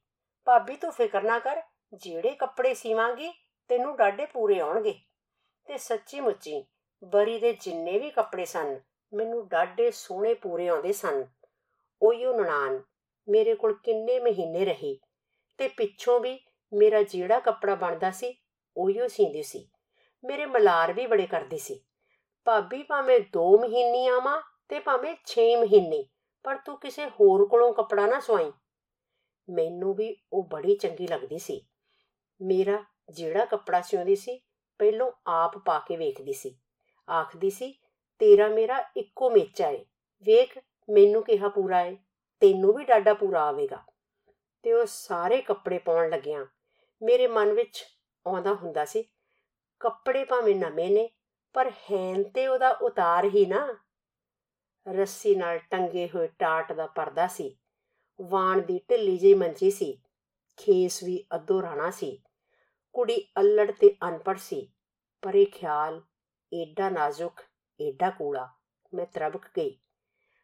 ਭਾਬੀ 0.48 0.76
ਤੂੰ 0.76 0.92
ਫਿਕਰ 0.92 1.24
ਨਾ 1.24 1.38
ਕਰ, 1.40 1.62
ਜਿਹੜੇ 1.94 2.30
ਕੱਪੜੇ 2.30 2.74
ਸੀਵਾਂਗੀ 2.74 3.32
ਤੈਨੂੰ 3.70 3.96
ਡਾਡੇ 3.98 4.26
ਪੂਰੇ 4.26 4.60
ਆਉਣਗੇ। 4.60 4.94
ਤੇ 5.68 5.78
ਸੱਚੀ 5.78 6.20
ਮੁੱਚੀ 6.20 6.64
ਬਰੀ 7.04 7.40
ਦੇ 7.40 7.52
ਜਿੰਨੇ 7.54 7.98
ਵੀ 8.00 8.10
ਕੱਪੜੇ 8.10 8.46
ਸਨ, 8.46 8.80
ਮੈਨੂੰ 9.14 9.48
ਡਾਡੇ 9.48 9.90
ਸੋਹਣੇ 9.92 10.34
ਪੂਰੇ 10.34 10.68
ਆਉਂਦੇ 10.68 10.94
ਸਨ। 10.94 11.26
ਉਹੀਓ 12.02 12.34
ਨਨਾਣ 12.34 12.80
ਮੇਰੇ 13.28 13.56
ਕੋਲ 13.56 13.74
ਕਿੰਨੇ 13.84 14.20
ਮਹੀਨੇ 14.20 14.66
ਰਹੀ 14.66 14.98
ਤੇ 15.60 15.68
ਪਿੱਛੋਂ 15.68 16.20
ਵੀ 16.20 16.40
ਮੇਰਾ 16.74 17.02
ਜਿਹੜਾ 17.04 17.40
ਕੱਪੜਾ 17.40 17.76
ਬਣਦਾ 17.76 18.12
ਸੀ, 18.12 18.34
ਉਹੀਓ 18.78 19.08
ਸੀਂਦੀ 19.08 19.44
ਸੀ। 19.44 19.68
ਮੇਰੇ 20.24 20.46
ਮਲਾਰ 20.46 20.94
ਵੀ 20.94 21.08
ਬੜੇ 21.08 21.26
ਕਰਦੀ 21.26 21.58
ਸੀ। 21.58 21.80
ਭਾਬੀ 22.48 22.82
ਭਾਵੇਂ 22.84 23.20
2 23.34 23.58
ਮਹੀਨੇ 23.58 24.08
ਆਵਾਂ 24.08 24.42
ਤੇ 24.70 24.80
ਭਾਵੇਂ 24.80 25.16
6 25.26 25.50
ਮਹੀਨੇ, 25.58 26.04
ਪਰ 26.46 26.58
ਤੂੰ 26.58 26.78
ਕਿਸੇ 26.80 27.10
ਹੋਰ 27.10 27.46
ਕੋਲੋਂ 27.48 27.74
ਕੱਪੜਾ 27.74 28.06
ਨਾ 28.08 28.20
ਸਵਾਈ। 28.20 28.52
ਮੈਨੂੰ 29.50 29.94
ਵੀ 29.94 30.18
ਉਹ 30.34 30.44
ਬੜੀ 30.44 30.76
ਚੰਗੀ 30.76 31.08
ਲੱਗਦੀ 31.08 31.40
ਸੀ। 31.40 31.66
ਮੇਰਾ 32.42 32.84
ਜਿਹੜਾ 33.10 33.46
ਕੱਪੜਾ 33.46 33.82
ਸਿਉਂਦੀ 33.82 34.16
ਸੀ, 34.16 34.42
ਪਹਿਲੋਂ 34.78 35.12
ਆਪ 35.28 35.58
ਪਾ 35.58 35.80
ਕੇ 35.80 35.98
ਵੇਖਦੀ 35.98 36.34
ਸੀ। 36.34 36.60
ਆਖਦੀ 37.10 37.50
ਸੀ, 37.50 37.80
ਤੇਰਾ 38.20 38.48
ਮੇਰਾ 38.48 38.84
ਇੱਕੋ 38.98 39.30
ਮੇਚਾ 39.30 39.70
ਏ। 39.70 39.86
ਵੇਖ, 40.24 40.60
ਮੈਨੂੰ 40.90 41.24
ਕਿਹਾ 41.24 41.50
ਪੂਰਾ 41.50 41.82
ਏ। 41.82 41.96
ਤੈਨੂੰ 42.40 42.74
ਵੀ 42.74 42.86
ਡਾਡਾ 42.86 43.14
ਪੂਰਾ 43.14 43.42
ਆਵੇਗਾ। 43.42 43.84
ਤੇ 44.64 44.74
ਉਹ 44.74 44.86
ਸਾਰੇ 44.86 45.42
ਕੱਪੜੇ 45.42 45.78
ਪਾਉਣ 45.78 46.10
ਲੱਗਿਆ। 46.10 46.48
ਮੇਰੇ 47.02 47.28
ਮਨ 47.28 47.54
ਵਿੱਚ 47.54 47.86
ਆਉਂਦਾ 48.28 48.54
ਹੁੰਦਾ 48.54 48.86
ਸੀ, 48.86 49.04
ਕੱਪੜੇ 49.80 50.26
ਭਾਵੇਂ 50.26 50.56
ਨਵੇਂ 50.56 50.92
ਨੇ, 50.92 51.10
ਪਰ 51.54 51.72
ਹੈਨ 51.92 52.24
ਤੇ 52.24 52.48
ਉਹਦਾ 52.48 52.70
ਉਤਾਰ 52.70 53.26
ਹੀ 53.26 53.46
ਨਾ। 53.46 53.78
ਰੱਸੀ 54.90 55.36
ਨਾਲ 55.36 55.58
ਟੰਗੇ 55.58 56.10
ਹੋਏ 56.16 56.28
ਟਾਟ 56.28 56.74
ਦਾ 56.74 56.88
ਪਰਦਾ 56.88 57.28
ਸੀ। 57.28 57.58
ਵਾਣ 58.22 58.62
ਦੀ 58.62 58.82
ਢਿੱਲੀ 58.90 59.18
ਜਿਹੀ 59.18 59.34
ਮੰਜੀ 59.34 59.72
ਸੀ। 59.72 60.02
ਖੇਸ 60.58 61.04
ਵੀ 61.04 61.26
ਅੱਧੋ 61.36 61.62
ਰਾਣਾ 61.62 61.92
ਸੀ। 61.92 62.24
ਕੁੜੀ 62.94 63.28
ਅਲੜ 63.40 63.72
ਤੇ 63.72 63.96
ਅਨਪੜ 64.08 64.38
ਸੀ। 64.38 64.72
ਪਰ 65.22 65.36
ਇਹ 65.36 65.46
ਖਿਆਲ, 65.46 66.02
ਏਡਾ 66.54 66.90
ਨਾਜ਼ੁਕ, 66.90 67.42
ਏਡਾ 67.82 68.10
ਕੂੜਾ, 68.10 68.50
ਮੈਂ 68.94 69.06
ਤਰਬਕ 69.06 69.42
ਗਈ। 69.58 69.78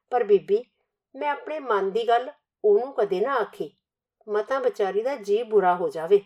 ਪਰ 0.09 0.23
ਬੀਬੀ, 0.23 0.65
ਮੈਂ 1.15 1.29
ਆਪਣੇ 1.29 1.59
ਮਨ 1.59 1.91
ਦੀ 1.91 2.07
ਗੱਲ 2.07 2.31
ਉਹਨੂੰ 2.65 2.93
ਕਦੇ 2.93 3.19
ਨਾ 3.19 3.35
ਆਖੀ। 3.35 3.77
ਮਤਾਂ 4.29 4.61
ਵਿਚਾਰੀ 4.61 5.03
ਦਾ 5.03 5.15
ਜੀ 5.15 5.43
ਬੁਰਾ 5.43 5.75
ਹੋ 5.75 5.89
ਜਾਵੇ। 5.89 6.21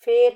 ਫੇਰ, 0.00 0.32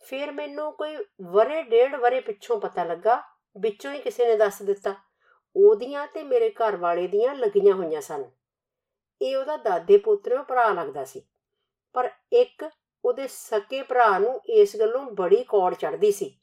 ਫਿਰ 0.00 0.32
ਮੈਨੂੰ 0.32 0.72
ਕੋਈ 0.72 0.96
ਵਰੇ 1.22 1.62
ਡੇਢ 1.62 1.94
ਵਰੇ 1.94 2.20
ਪਿੱਛੋਂ 2.20 2.60
ਪਤਾ 2.60 2.84
ਲੱਗਾ, 2.84 3.22
ਵਿੱਚੋਂ 3.58 3.92
ਹੀ 3.92 4.00
ਕਿਸੇ 4.00 4.26
ਨੇ 4.26 4.36
ਦੱਸ 4.36 4.62
ਦਿੱਤਾ। 4.62 4.94
ਉਹਦੀਆਂ 5.56 6.06
ਤੇ 6.06 6.22
ਮੇਰੇ 6.22 6.50
ਘਰ 6.50 6.76
ਵਾਲੇ 6.76 7.08
ਦੀਆਂ 7.08 7.34
ਲੱਗੀਆਂ 7.34 7.74
ਹੋਈਆਂ 7.74 8.00
ਸਨ। 8.00 8.24
ਇਹ 9.22 9.36
ਉਹਦਾ 9.36 9.56
ਦਾਦੇ 9.56 9.96
ਪੁੱਤਰੋਂ 9.96 10.44
ਭਰਾ 10.44 10.72
ਲੱਗਦਾ 10.72 11.04
ਸੀ। 11.04 11.22
ਪਰ 11.92 12.10
ਇੱਕ 12.32 12.70
ਉਹਦੇ 13.04 13.26
ਸਕੇ 13.28 13.82
ਭਰਾ 13.82 14.18
ਨੂੰ 14.18 14.40
ਇਸ 14.46 14.76
ਗੱਲੋਂ 14.76 15.02
ਬੜੀ 15.02 15.44
ਕੌੜ 15.44 15.74
ਚੜਦੀ 15.74 16.12
ਸੀ। 16.12 16.40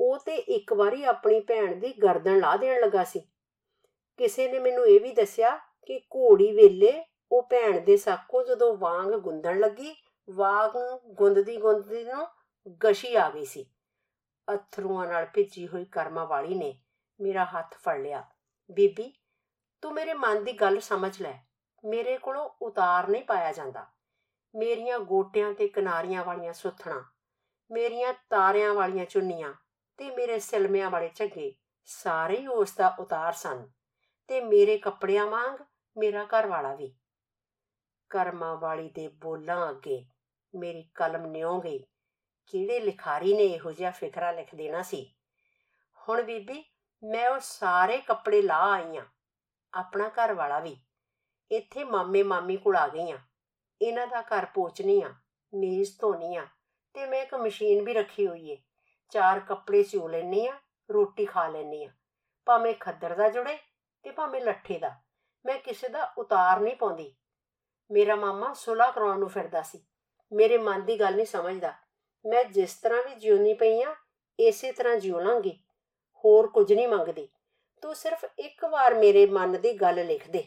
ਉਹ 0.00 0.18
ਤੇ 0.18 0.34
ਇੱਕ 0.34 0.72
ਵਾਰੀ 0.72 1.04
ਆਪਣੀ 1.04 1.40
ਭੈਣ 1.40 1.76
ਦੀ 1.76 1.92
ਗਰਦਨ 1.92 2.38
ਲਾ 2.38 2.56
ਦੇਣ 2.56 2.80
ਲੱਗਾ 2.80 3.04
ਸੀ। 3.04 3.20
ਕਿਸੇ 4.16 4.52
ਨੇ 4.52 4.58
ਮੈਨੂੰ 4.58 4.86
ਇਹ 4.86 5.00
ਵੀ 5.00 5.12
ਦੱਸਿਆ 5.12 5.56
ਕਿ 5.56 5.98
ਘੋੜੀ 5.98 6.52
ਵੇਲੇ 6.52 7.04
ਉਹ 7.32 7.42
ਭੈਣ 7.42 7.80
ਦੇ 7.80 7.96
ਸਾਕੋਂ 7.96 8.44
ਜਦੋਂ 8.44 8.76
ਵਾਂਗ 8.76 9.08
ਗੁੰਦਣ 9.08 9.60
ਲੱਗੀ, 9.60 9.96
ਵਾਂਗ 10.30 10.98
ਗੁੰਦਦੀ 11.06 11.56
ਗੁੰਦਦੀ 11.56 12.04
ਨੂੰ 12.04 12.26
ਗਸ਼ੀ 12.84 13.14
ਆ 13.14 13.30
ਗਈ 13.30 13.44
ਸੀ। 13.44 13.66
ਅਥਰੂਆਂ 14.54 15.06
ਨਾਲ 15.06 15.26
ਭਿੱਜੀ 15.34 15.68
ਹੋਈ 15.68 15.84
ਕਰਮਾ 15.84 16.24
ਵਾਲੀ 16.24 16.54
ਨੇ 16.54 16.80
ਮੇਰਾ 17.20 17.44
ਹੱਥ 17.44 17.74
ਫੜ 17.74 18.00
ਲਿਆ। 18.00 18.24
ਬੀਬੀ, 18.70 19.12
ਤੂੰ 19.82 19.92
ਮੇਰੇ 19.92 20.14
ਮਨ 20.14 20.44
ਦੀ 20.44 20.52
ਗੱਲ 20.52 20.80
ਸਮਝ 20.80 21.22
ਲੈ। 21.22 21.34
ਮੇਰੇ 21.84 22.16
ਕੋਲੋਂ 22.18 22.48
ਉਤਾਰ 22.62 23.08
ਨਹੀਂ 23.08 23.22
ਪਾਇਆ 23.22 23.52
ਜਾਂਦਾ। 23.52 23.86
ਮੇਰੀਆਂ 24.54 24.98
ਗੋਟਿਆਂ 25.00 25.52
ਤੇ 25.54 25.68
ਕਿਨਾਰੀਆਂ 25.68 26.24
ਵਾਲੀਆਂ 26.24 26.52
ਸੁੱਥਣਾ, 26.52 27.04
ਮੇਰੀਆਂ 27.70 28.12
ਤਾਰਿਆਂ 28.30 28.72
ਵਾਲੀਆਂ 28.74 29.04
ਚੁੰਨੀਆਂ 29.06 29.52
ਤੇ 29.98 30.10
ਮੇਰੇ 30.10 30.38
ਸਿਲਮਿਆਂ 30.38 30.90
ਵਾਲੇ 30.90 31.10
ਝੱਗੇ 31.14 31.52
ਸਾਰੇ 31.88 32.36
ਹੀ 32.36 32.46
ਉਸ 32.46 32.74
ਦਾ 32.76 32.94
ਉਤਾਰ 32.98 33.32
ਸਨ 33.32 33.66
ਤੇ 34.30 34.40
ਮੇਰੇ 34.40 34.76
ਕੱਪੜਿਆਂ 34.78 35.26
ਵਾਂਗ 35.26 35.58
ਮੇਰਾ 35.96 36.24
ਘਰ 36.24 36.46
ਵਾਲਾ 36.46 36.74
ਵੀ। 36.74 36.94
ਕਰਮਾਂ 38.10 38.56
ਵਾਲੀ 38.56 38.88
ਦੇ 38.88 39.08
ਬੋਲਾਂ 39.08 39.70
ਅੱਗੇ 39.70 40.04
ਮੇਰੀ 40.54 40.82
ਕਲਮ 40.94 41.26
ਨਿਉ 41.26 41.60
ਗਈ। 41.60 41.78
ਕਿਹੜੇ 42.52 42.78
ਲਿਖਾਰੀ 42.80 43.34
ਨੇ 43.34 43.44
ਇਹੋ 43.44 43.72
ਜਿਹਾ 43.72 43.90
ਫਿਕਰਾ 43.90 44.30
ਲਿਖ 44.32 44.54
ਦੇਣਾ 44.54 44.82
ਸੀ? 44.82 45.04
ਹੁਣ 45.98 46.22
ਬੀਬੀ, 46.22 46.64
ਮੈਂ 47.02 47.28
ਉਹ 47.30 47.38
ਸਾਰੇ 47.40 47.98
ਕੱਪੜੇ 47.98 48.42
ਲਾ 48.42 48.58
ਆਈ 48.72 48.96
ਆ, 48.96 49.04
ਆਪਣਾ 49.72 50.08
ਘਰ 50.08 50.32
ਵਾਲਾ 50.34 50.58
ਵੀ। 50.60 50.76
ਇੱਥੇ 51.50 51.84
ਮਾਮੇ 51.84 52.22
ਮਾਮੀ 52.22 52.56
ਕੋਲ 52.56 52.76
ਆ 52.76 52.86
ਗਈ 52.88 53.10
ਆ। 53.10 53.18
ਇਹਨਾਂ 53.80 54.06
ਦਾ 54.06 54.22
ਘਰ 54.22 54.46
ਪੋਚਣੀ 54.54 55.00
ਆ, 55.02 55.14
ਮੇਜ਼ 55.52 55.90
ਧੋਣੀ 56.00 56.36
ਆ 56.36 56.46
ਤੇ 56.94 57.06
ਮੈਂ 57.06 57.22
ਇੱਕ 57.22 57.34
ਮਸ਼ੀਨ 57.34 57.84
ਵੀ 57.84 57.94
ਰੱਖੀ 57.94 58.26
ਹੋਈ 58.26 58.50
ਏ। 58.50 58.56
ਚਾਰ 59.12 59.40
ਕੱਪੜੇ 59.40 59.82
ਸਿਉ 59.82 60.08
ਲੈਣੀ 60.08 60.46
ਆ, 60.46 60.54
ਰੋਟੀ 60.90 61.24
ਖਾ 61.24 61.46
ਲੈਣੀ 61.48 61.84
ਆ। 61.84 61.90
ਭਾਵੇਂ 62.46 62.74
ਖੱਦਰ 62.74 63.14
ਦਾ 63.14 63.28
ਜੁੜੇ 63.28 63.58
ਤੇ 64.04 64.10
ਭਾਵੇਂ 64.10 64.40
ਲੱਠੇ 64.40 64.78
ਦਾ, 64.78 64.94
ਮੈਂ 65.44 65.58
ਕਿਸੇ 65.58 65.88
ਦਾ 65.88 66.12
ਉਤਾਰ 66.18 66.60
ਨਹੀਂ 66.60 66.76
ਪਾਉਂਦੀ। 66.76 67.14
ਮੇਰਾ 67.90 68.14
ਮਾਮਾ 68.16 68.52
ਸੁਲਾ 68.52 68.90
ਕਰਾਉਣ 68.90 69.18
ਨੂੰ 69.18 69.28
ਫਿਰਦਾ 69.28 69.62
ਸੀ। 69.62 69.84
ਮੇਰੇ 70.32 70.58
ਮਨ 70.58 70.84
ਦੀ 70.84 70.98
ਗੱਲ 71.00 71.16
ਨਹੀਂ 71.16 71.26
ਸਮਝਦਾ। 71.26 71.72
ਮੈਂ 72.24 72.44
ਜਿਸ 72.44 72.74
ਤਰ੍ਹਾਂ 72.74 73.02
ਵੀ 73.02 73.14
ਜਿਉਣੀ 73.14 73.54
ਪਈ 73.54 73.82
ਆ, 73.82 73.94
ਇਸੇ 74.38 74.72
ਤਰ੍ਹਾਂ 74.72 74.96
ਜਿਉ 74.96 75.20
ਲਾਂਗੀ। 75.20 75.58
ਹੋਰ 76.24 76.46
ਕੁਝ 76.46 76.72
ਨਹੀਂ 76.72 76.88
ਮੰਗਦੀ। 76.88 77.28
ਤੂੰ 77.82 77.94
ਸਿਰਫ 77.94 78.24
ਇੱਕ 78.38 78.64
ਵਾਰ 78.64 78.94
ਮੇਰੇ 78.94 79.26
ਮਨ 79.26 79.60
ਦੀ 79.60 79.72
ਗੱਲ 79.72 80.06
ਲਿਖ 80.06 80.30
ਦੇ। 80.30 80.44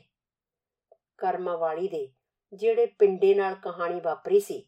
ਕਰਮਾਂ 1.19 1.57
ਵਾਲੀ 1.59 1.89
ਦੇ 1.89 2.09
ਜਿਹੜੇ 2.53 2.87
ਪਿੰਡੇ 2.99 3.35
ਨਾਲ 3.35 3.55
ਕਹਾਣੀ 3.55 4.01
ਵਾਪਰੀ 4.01 4.41
ਸੀ 4.41 4.65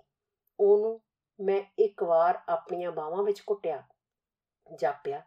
ਉਹਨੂੰ 0.59 1.00
ਮੈਂ 1.41 1.61
ਇੱਕ 1.79 2.03
ਵਾਰ 2.03 2.38
ਆਪਣੀਆਂ 2.49 2.93
ਬਾਹਾਂ 2.93 3.23
ਵਿੱਚ 3.23 3.43
ਘੁੱਟਿਆ 3.50 3.83
ਜਾਪਿਆ 4.79 5.23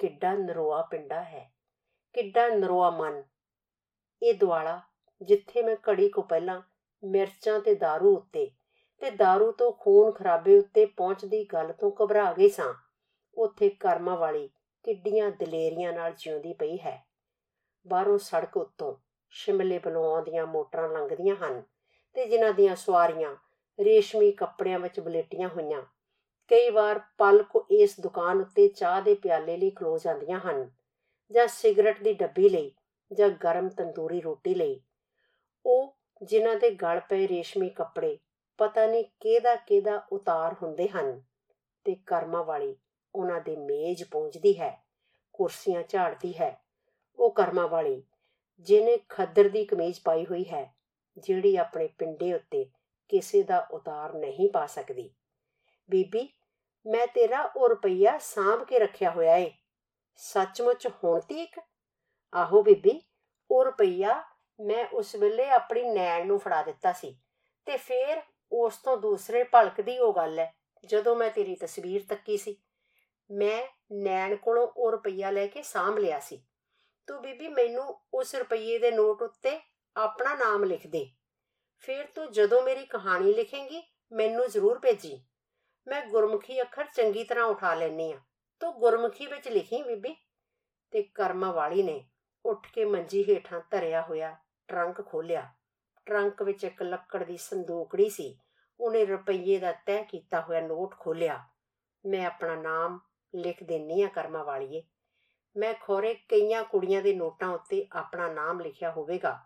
ਕਿੱਡਾ 0.00 0.32
ਨਰੋਆ 0.34 0.82
ਪਿੰਡਾ 0.82 1.22
ਹੈ 1.22 1.50
ਕਿੱਡਾ 2.14 2.48
ਨਰੋਆ 2.48 2.90
ਮਨ 2.90 3.22
ਇਹ 4.22 4.34
ਦੁਆਲਾ 4.34 4.80
ਜਿੱਥੇ 5.20 5.62
ਮੈਂ 5.62 5.76
ਘੜੀ 5.88 6.08
ਕੋ 6.08 6.22
ਪਹਿਲਾਂ 6.22 6.60
ਮਿਰਚਾਂ 7.02 7.60
ਤੇ 7.60 7.74
दारू 7.74 8.14
ਉੱਤੇ 8.16 8.50
ਤੇ 9.02 9.10
दारू 9.14 9.50
ਤੋਂ 9.52 9.72
ਖੂਨ 9.72 10.12
ਖਰਾਬੇ 10.12 10.58
ਉੱਤੇ 10.58 10.84
ਪਹੁੰਚਦੀ 10.86 11.44
ਗੱਲ 11.44 11.72
ਤੋਂ 11.72 11.90
ਘਬਰਾ 12.02 12.32
ਗਈ 12.32 12.48
ਸਾਂ 12.48 12.72
ਉੱਥੇ 13.36 13.68
ਕਰਮਾਂ 13.68 14.16
ਵਾਲੀ 14.16 14.48
ਕਿੱਡੀਆਂ 14.84 15.30
ਦਲੇਰੀਆਂ 15.30 15.92
ਨਾਲ 15.92 16.14
ਜਿਉਂਦੀ 16.18 16.52
ਪਈ 16.52 16.78
ਹੈ 16.78 17.02
ਬਾਹਰੋਂ 17.86 18.18
ਸੜਕ 18.18 18.56
ਉੱਤੋਂ 18.56 18.96
ਸ਼ਿਮਲੇ 19.33 19.77
ਵੱਲੋਂ 19.77 20.03
ਆਉਂਦੀਆਂ 20.15 20.45
ਮੋਟਰਾਂ 20.45 20.89
ਲੰਘਦੀਆਂ 20.89 21.35
ਹਨ 21.35 21.61
ਤੇ 22.15 22.25
ਜਿਨ੍ਹਾਂ 22.25 22.53
ਦੀਆਂ 22.53 22.75
ਸਵਾਰੀਆਂ 22.75 23.35
ਰੇਸ਼ਮੀ 23.79 24.31
ਕੱਪੜਿਆਂ 24.31 24.79
ਵਿੱਚ 24.79 24.99
ਬਲੇਟੀਆਂ 24.99 25.49
ਹੋਈਆਂ। 25.49 25.81
ਕਈ 26.51 26.69
ਵਾਰ 26.69 26.99
ਪਲਕ 27.17 27.65
ਇਸ 27.71 27.99
ਦੁਕਾਨ 27.99 28.41
ਉੱਤੇ 28.41 28.67
ਚਾਹ 28.67 29.01
ਦੇ 29.01 29.13
ਪਿਆਲੇ 29.13 29.57
ਲਈ 29.57 29.69
ਖਲੋ 29.69 29.97
ਜਾਂਦੀਆਂ 29.97 30.39
ਹਨ 30.39 30.69
ਜਾਂ 31.31 31.47
ਸਿਗਰਟ 31.47 32.03
ਦੀ 32.03 32.13
ਡੱਬੀ 32.13 32.49
ਲਈ 32.49 32.71
ਜਾਂ 33.11 33.29
ਗਰਮ 33.29 33.69
ਤੰਦੂਰੀ 33.69 34.21
ਰੋਟੀ 34.21 34.55
ਲਈ। 34.55 34.79
ਉਹ 35.65 35.95
ਜਿਨ੍ਹਾਂ 36.21 36.55
ਦੇ 36.55 36.69
ਗਲ 36.71 36.99
ਪਏ 36.99 37.27
ਰੇਸ਼ਮੀ 37.27 37.69
ਕੱਪੜੇ 37.69 38.17
ਪਤਾ 38.59 38.85
ਨਹੀਂ 38.85 39.03
ਕਿਹਦਾ 39.19 39.55
ਕਿਹਦਾ 39.55 40.01
ਉਤਾਰ 40.11 40.55
ਹੁੰਦੇ 40.63 40.87
ਹਨ 40.87 41.21
ਤੇ 41.85 41.95
ਕਰਮਾਂ 42.05 42.43
ਵਾਲੀ 42.43 42.75
ਉਹਨਾਂ 43.15 43.41
ਦੇ 43.41 43.55
ਮੇਜ਼ 43.55 44.03
ਪਹੁੰਚਦੀ 44.03 44.59
ਹੈ, 44.59 44.83
ਕੁਰਸੀਆਂ 45.33 45.83
ਝਾੜਦੀ 45.89 46.33
ਹੈ। 46.33 46.57
ਉਹ 47.19 47.31
ਕਰਮਾਂ 47.31 47.67
ਵਾਲੀ 47.67 48.01
ਜਿਹਨੇ 48.59 48.97
ਖੱਦਰ 49.09 49.49
ਦੀ 49.49 49.65
ਕਮੀਜ਼ 49.65 49.99
ਪਾਈ 50.05 50.25
ਹੋਈ 50.25 50.43
ਹੈ, 50.43 50.75
ਜਿਹੜੀ 51.17 51.55
ਆਪਣੇ 51.55 51.87
ਪਿੰਡੇ 51.87 52.33
ਉੱਤੇ 52.33 52.65
ਕਿਸੇ 53.09 53.43
ਦਾ 53.43 53.67
ਉਤਾਰ 53.71 54.13
ਨਹੀਂ 54.13 54.49
ਪਾ 54.49 54.65
ਸਕਦੀ। 54.65 55.09
ਬੀਬੀ, 55.89 56.29
ਮੈਂ 56.85 57.07
ਤੇਰਾ 57.07 57.41
ਉਹ 57.55 57.69
ਰੁਪਈਆ 57.69 58.17
ਸਾਂਭ 58.17 58.63
ਕੇ 58.63 58.79
ਰੱਖਿਆ 58.79 59.09
ਹੋਇਆ 59.09 59.35
ਏ। 59.35 59.51
ਸੱਚਮੁੱਚ 60.15 60.87
ਹੁਣ 60.87 61.19
ਤੀਕ? 61.19 61.59
ਆਹੋ 62.33 62.63
ਬੀਬੀ, 62.63 63.01
ਉਹ 63.51 63.65
ਰੁਪਈਆ 63.65 64.23
ਮੈਂ 64.59 64.87
ਉਸ 64.93 65.15
ਵੇਲੇ 65.15 65.49
ਆਪਣੀ 65.49 65.83
ਨੈਣ 65.83 66.27
ਨੂੰ 66.27 66.39
ਫੜਾ 66.39 66.61
ਦਿੱਤਾ 66.63 66.93
ਸੀ 66.93 67.17
ਤੇ 67.65 67.77
ਫੇਰ 67.77 68.21
ਉਸ 68.51 68.77
ਤੋਂ 68.77 68.97
ਦੂਸਰੇ 68.97 69.43
ਭਲਕ 69.43 69.81
ਦੀ 69.81 69.97
ਉਹ 69.99 70.13
ਗੱਲ 70.13 70.39
ਹੈ 70.39 70.53
ਜਦੋਂ 70.85 71.15
ਮੈਂ 71.15 71.29
ਤੇਰੀ 71.29 71.55
ਤਸਵੀਰ 71.55 72.05
ਤੱਕੀ 72.09 72.37
ਸੀ। 72.37 72.55
ਮੈਂ 73.31 73.63
ਨੈਣ 73.91 74.35
ਕੋਲੋਂ 74.35 74.67
ਉਹ 74.77 74.91
ਰੁਪਈਆ 74.91 75.31
ਲੈ 75.31 75.47
ਕੇ 75.47 75.61
ਸਾਂਭ 75.61 75.97
ਲਿਆ 75.97 76.19
ਸੀ। 76.19 76.43
ਤੂੰ 77.07 77.21
ਬੀਬੀ 77.21 77.47
ਮੈਨੂੰ 77.47 77.99
ਉਸ 78.13 78.35
ਰੁਪਈਏ 78.35 78.79
ਦੇ 78.79 78.91
ਨੋਟ 78.91 79.21
ਉੱਤੇ 79.21 79.59
ਆਪਣਾ 79.97 80.35
ਨਾਮ 80.35 80.63
ਲਿਖ 80.63 80.87
ਦੇ। 80.87 81.09
ਫਿਰ 81.77 82.05
ਤੂੰ 82.05 82.31
ਜਦੋਂ 82.31 82.61
ਮੇਰੀ 82.61 82.85
ਕਹਾਣੀ 82.85 83.33
ਲਿਖੇਂਗੀ, 83.33 83.83
ਮੈਨੂੰ 84.11 84.49
ਜ਼ਰੂਰ 84.49 84.79
ਭੇਜੀ। 84.79 85.25
ਮੈਂ 85.87 86.05
ਗੁਰਮੁਖੀ 86.05 86.61
ਅੱਖਰ 86.61 86.85
ਚੰਗੀ 86.95 87.23
ਤਰ੍ਹਾਂ 87.23 87.45
ਉਠਾ 87.45 87.73
ਲੈਣੀ 87.73 88.11
ਆ 88.11 88.19
ਤੂੰ 88.59 88.73
ਗੁਰਮੁਖੀ 88.73 89.27
ਵਿੱਚ 89.27 89.47
ਲਿਖੀ 89.47 89.83
ਬੀਬੀ। 89.83 90.15
ਤੇ 90.91 91.03
ਕਰਮਾ 91.03 91.51
ਵਾਲੀ 91.51 91.83
ਨੇ 91.83 92.09
ਉੱਠ 92.45 92.67
ਕੇ 92.73 92.85
ਮੰਜੀ 92.85 93.23
ਹੇਠਾਂ 93.23 93.61
ਧਰਿਆ 93.71 94.01
ਹੋਇਆ 94.01 94.37
ਟਰੰਕ 94.67 95.05
ਖੋਲਿਆ 95.05 95.49
ਟਰੰਕ 96.05 96.41
ਵਿੱਚ 96.41 96.63
ਇੱਕ 96.63 96.83
ਲੱਕੜ 96.83 97.23
ਦੀ 97.23 97.37
ਸੰਦੂਕੜੀ 97.37 98.09
ਸੀ। 98.09 98.39
ਉਹਨੇ 98.79 99.05
ਰੁਪਈਏ 99.05 99.59
ਦਾ 99.59 99.71
ਤੈਅ 99.71 100.03
ਕੀਤਾ 100.03 100.41
ਹੋਇਆ 100.41 100.61
ਨੋਟ 100.61 100.99
ਖੋਲਿਆ 100.99 101.43
ਮੈਂ 102.05 102.25
ਆਪਣਾ 102.25 102.55
ਨਾਮ 102.55 102.99
ਲਿਖ 103.35 103.63
ਦੇਣੀ 103.63 104.01
ਆ 104.01 104.07
ਕਰਮਾ 104.07 104.43
ਵਾਲੀਏ। 104.43 104.83
ਮੈਂ 105.55 105.73
ਖੋਰੇ 105.73 106.13
ਕਈਆਂ 106.29 106.63
ਕੁੜੀਆਂ 106.63 107.01
ਦੇ 107.01 107.13
ਨੋਟਾਂ 107.13 107.49
ਉੱਤੇ 107.49 107.85
ਆਪਣਾ 107.91 108.27
ਨਾਮ 108.27 108.59
ਲਿਖਿਆ 108.59 108.91
ਹੋਵੇਗਾ, 108.91 109.39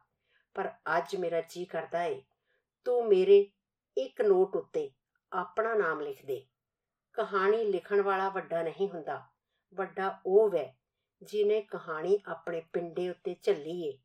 ਪਰ 0.55 0.71
ਅੱਜ 0.97 1.15
ਮੇਰਾ 1.15 1.41
ਜੀ 1.41 1.65
ਕਰਦਾ 1.65 2.03
ਏ, 2.03 2.21
ਤੂੰ 2.85 3.07
ਮੇਰੇ 3.07 3.51
ਇੱਕ 3.97 4.21
ਨੋਟ 4.21 4.55
ਉੱਤੇ 4.55 4.89
ਆਪਣਾ 5.31 5.73
ਨਾਮ 5.73 5.99
ਲਿਖ 5.99 6.25
ਦੇ। 6.25 6.45
ਕਹਾਣੀ 7.13 7.63
ਲਿਖਣ 7.65 8.01
ਵਾਲਾ 8.01 8.29
ਵੱਡਾ 8.29 8.61
ਨਹੀਂ 8.63 8.89
ਹੁੰਦਾ, 8.89 9.21
ਵੱਡਾ 9.73 10.19
ਉਹ 10.25 10.49
ਵੈ 10.49 10.73
ਜਿਨੇ 11.21 11.61
ਕਹਾਣੀ 11.61 12.19
ਆਪਣੇ 12.27 12.61
ਪਿੰਡੇ 12.73 13.09
ਉੱਤੇ 13.09 13.35
ਝੱਲੀ 13.43 13.81
ਏ। 13.87 13.97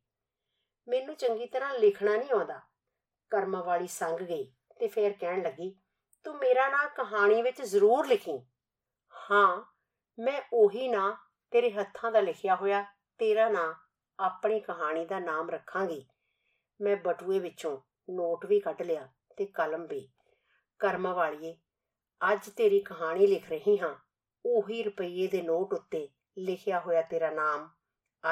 ਮੈਨੂੰ 0.87 1.15
ਚੰਗੀ 1.15 1.45
ਤਰ੍ਹਾਂ 1.45 1.73
ਲਿਖਣਾ 1.73 2.15
ਨਹੀਂ 2.17 2.31
ਆਉਂਦਾ। 2.31 2.61
ਕਰਮਾਂ 3.31 3.63
ਵਾਲੀ 3.63 3.87
ਸੰਗ 3.87 4.19
ਗਈ 4.19 4.51
ਤੇ 4.79 4.87
ਫੇਰ 4.87 5.13
ਕਹਿਣ 5.13 5.41
ਲੱਗੀ, 5.41 5.75
ਤੂੰ 6.25 6.35
ਮੇਰਾ 6.37 6.67
ਨਾਂ 6.69 6.87
ਕਹਾਣੀ 6.89 7.41
ਵਿੱਚ 7.41 7.61
ਜ਼ਰੂਰ 7.61 8.07
ਲਿਖੀ। 8.07 8.37
ਹਾਂ, 9.13 9.63
ਮੈਂ 10.19 10.41
ਉਹੀ 10.53 10.87
ਨਾਂ 10.87 11.13
ਤੇਰੇ 11.53 11.71
ਹੱਥਾਂ 11.71 12.11
ਦਾ 12.11 12.19
ਲਿਖਿਆ 12.19 12.55
ਹੋਇਆ 12.55 12.83
ਤੇਰਾ 13.19 13.49
ਨਾਂ, 13.49 13.73
ਆਪਣੀ 14.19 14.59
ਕਹਾਣੀ 14.59 15.05
ਦਾ 15.05 15.19
ਨਾਮ 15.19 15.49
ਰੱਖਾਂਗੀ। 15.49 16.05
ਮੈਂ 16.81 16.95
ਬਟੂਏ 16.97 17.39
ਵਿੱਚੋਂ 17.39 17.77
ਨੋਟ 18.09 18.45
ਵੀ 18.45 18.59
ਕੱਢ 18.59 18.81
ਲਿਆ 18.81 19.07
ਤੇ 19.37 19.45
ਕਲਮ 19.45 19.85
ਵੀ। 19.87 20.07
ਕਰਮਾ 20.79 21.13
ਵਾਲੀਏ, 21.13 21.55
ਅੱਜ 22.21 22.49
ਤੇਰੀ 22.49 22.79
ਕਹਾਣੀ 22.79 23.27
ਲਿਖ 23.27 23.49
ਰਹੀ 23.49 23.77
ਹਾਂ। 23.79 23.95
ਉਹੀ 24.45 24.83
ਰੁਪਈਏ 24.83 25.27
ਦੇ 25.27 25.41
ਨੋਟ 25.41 25.73
ਉੱਤੇ 25.73 26.07
ਲਿਖਿਆ 26.37 26.79
ਹੋਇਆ 26.79 27.01
ਤੇਰਾ 27.01 27.29
ਨਾਮ, 27.31 27.69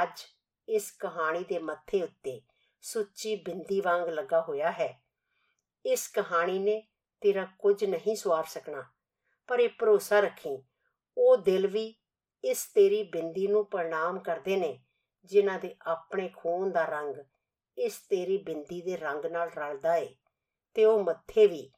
ਅੱਜ 0.04 0.22
ਇਸ 0.70 0.92
ਕਹਾਣੀ 0.92 1.44
ਦੇ 1.44 1.60
ਮੱਥੇ 1.60 2.02
ਉੱਤੇ 2.04 2.42
ਸੁੱਚੀ 2.84 3.36
ਬਿੰਦੀ 3.36 3.82
ਵਾਂਗ 3.82 4.10
ਲੱਗਾ 4.10 4.42
ਹੋਇਆ 4.42 4.72
ਹੈ। 4.72 5.04
ਇਸ 5.86 6.08
ਕਹਾਣੀ 6.08 6.60
ਨੇ 6.60 6.82
ਤੇਰਾ 7.22 7.48
ਕੁਝ 7.60 7.84
ਨਹੀਂ 7.86 8.16
ਸਵਾਰ 8.16 8.44
ਸਕਣਾ, 8.44 8.84
ਪਰ 9.50 9.60
ਇਹ 9.60 9.70
ਭਰੋਸਾ 9.80 10.20
ਰੱਖੀ, 10.20 10.64
ਉਹ 11.18 11.38
ਦਿਲ 11.38 11.68
ਵੀ 11.68 11.94
ਇਸ 12.44 12.66
ਤੇਰੀ 12.66 13.04
ਬਿੰਦੀ 13.04 13.48
ਨੂੰ 13.48 13.66
ਪ੍ਰਣਾਮ 13.66 14.20
ਕਰਦੇ 14.20 14.58
ਨੇ, 14.58 14.80
ਜਿਨ੍ਹਾਂ 15.26 15.60
ਦੇ 15.60 15.76
ਆਪਣੇ 15.82 16.30
ਖੂਨ 16.38 16.72
ਦਾ 16.72 16.86
ਰੰਗ 16.86 17.16
ਇਸ 17.78 17.98
ਤੇਰੀ 18.10 18.38
ਬਿੰਦੀ 18.38 18.82
ਦੇ 18.82 18.98
ਰੰਗ 18.98 19.26
ਨਾਲ 19.26 19.50
ਰਲਦਾ 19.50 19.96
ਏ। 19.96 20.16
ਤੇ 20.74 20.86
ਉਹ 20.86 21.04
ਮੱਥੇ 21.04 21.48
ਵੀ 21.48 21.72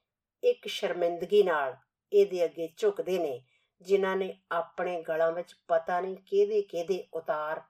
ਇੱਕ 0.44 0.68
ਸ਼ਰਮਿੰਦਗੀ 0.68 1.44
ਨਾਲ 1.44 1.76
ਇਹਦੇ 2.14 2.46
ਅੱਗੇ 2.46 2.74
ਝੁਕਦੇ 2.78 3.20
ਨੇ, 3.20 3.46
ਜਿਨ੍ਹਾਂ 3.82 4.18
ਨੇ 4.18 4.42
ਆਪਣੇ 4.52 5.02
ਗਲਾਂ 5.02 5.32
ਵਿੱਚ 5.32 5.56
ਪਤਾ 5.68 6.02
ਨਹੀਂ 6.02 6.18
ਕਿਹਦੇ 6.18 6.62
ਕਿਹਦੇ 6.62 7.08
ਉਤਾਰ 7.14 7.62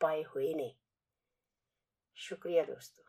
ਪਾਏ 0.00 0.24
ਹੋਏ 0.24 0.54
ਨੇ। 0.54 0.76
ਸ਼ੁਕਰੀਆ 2.14 2.64
ਦੋਸਤੋ। 2.64 3.03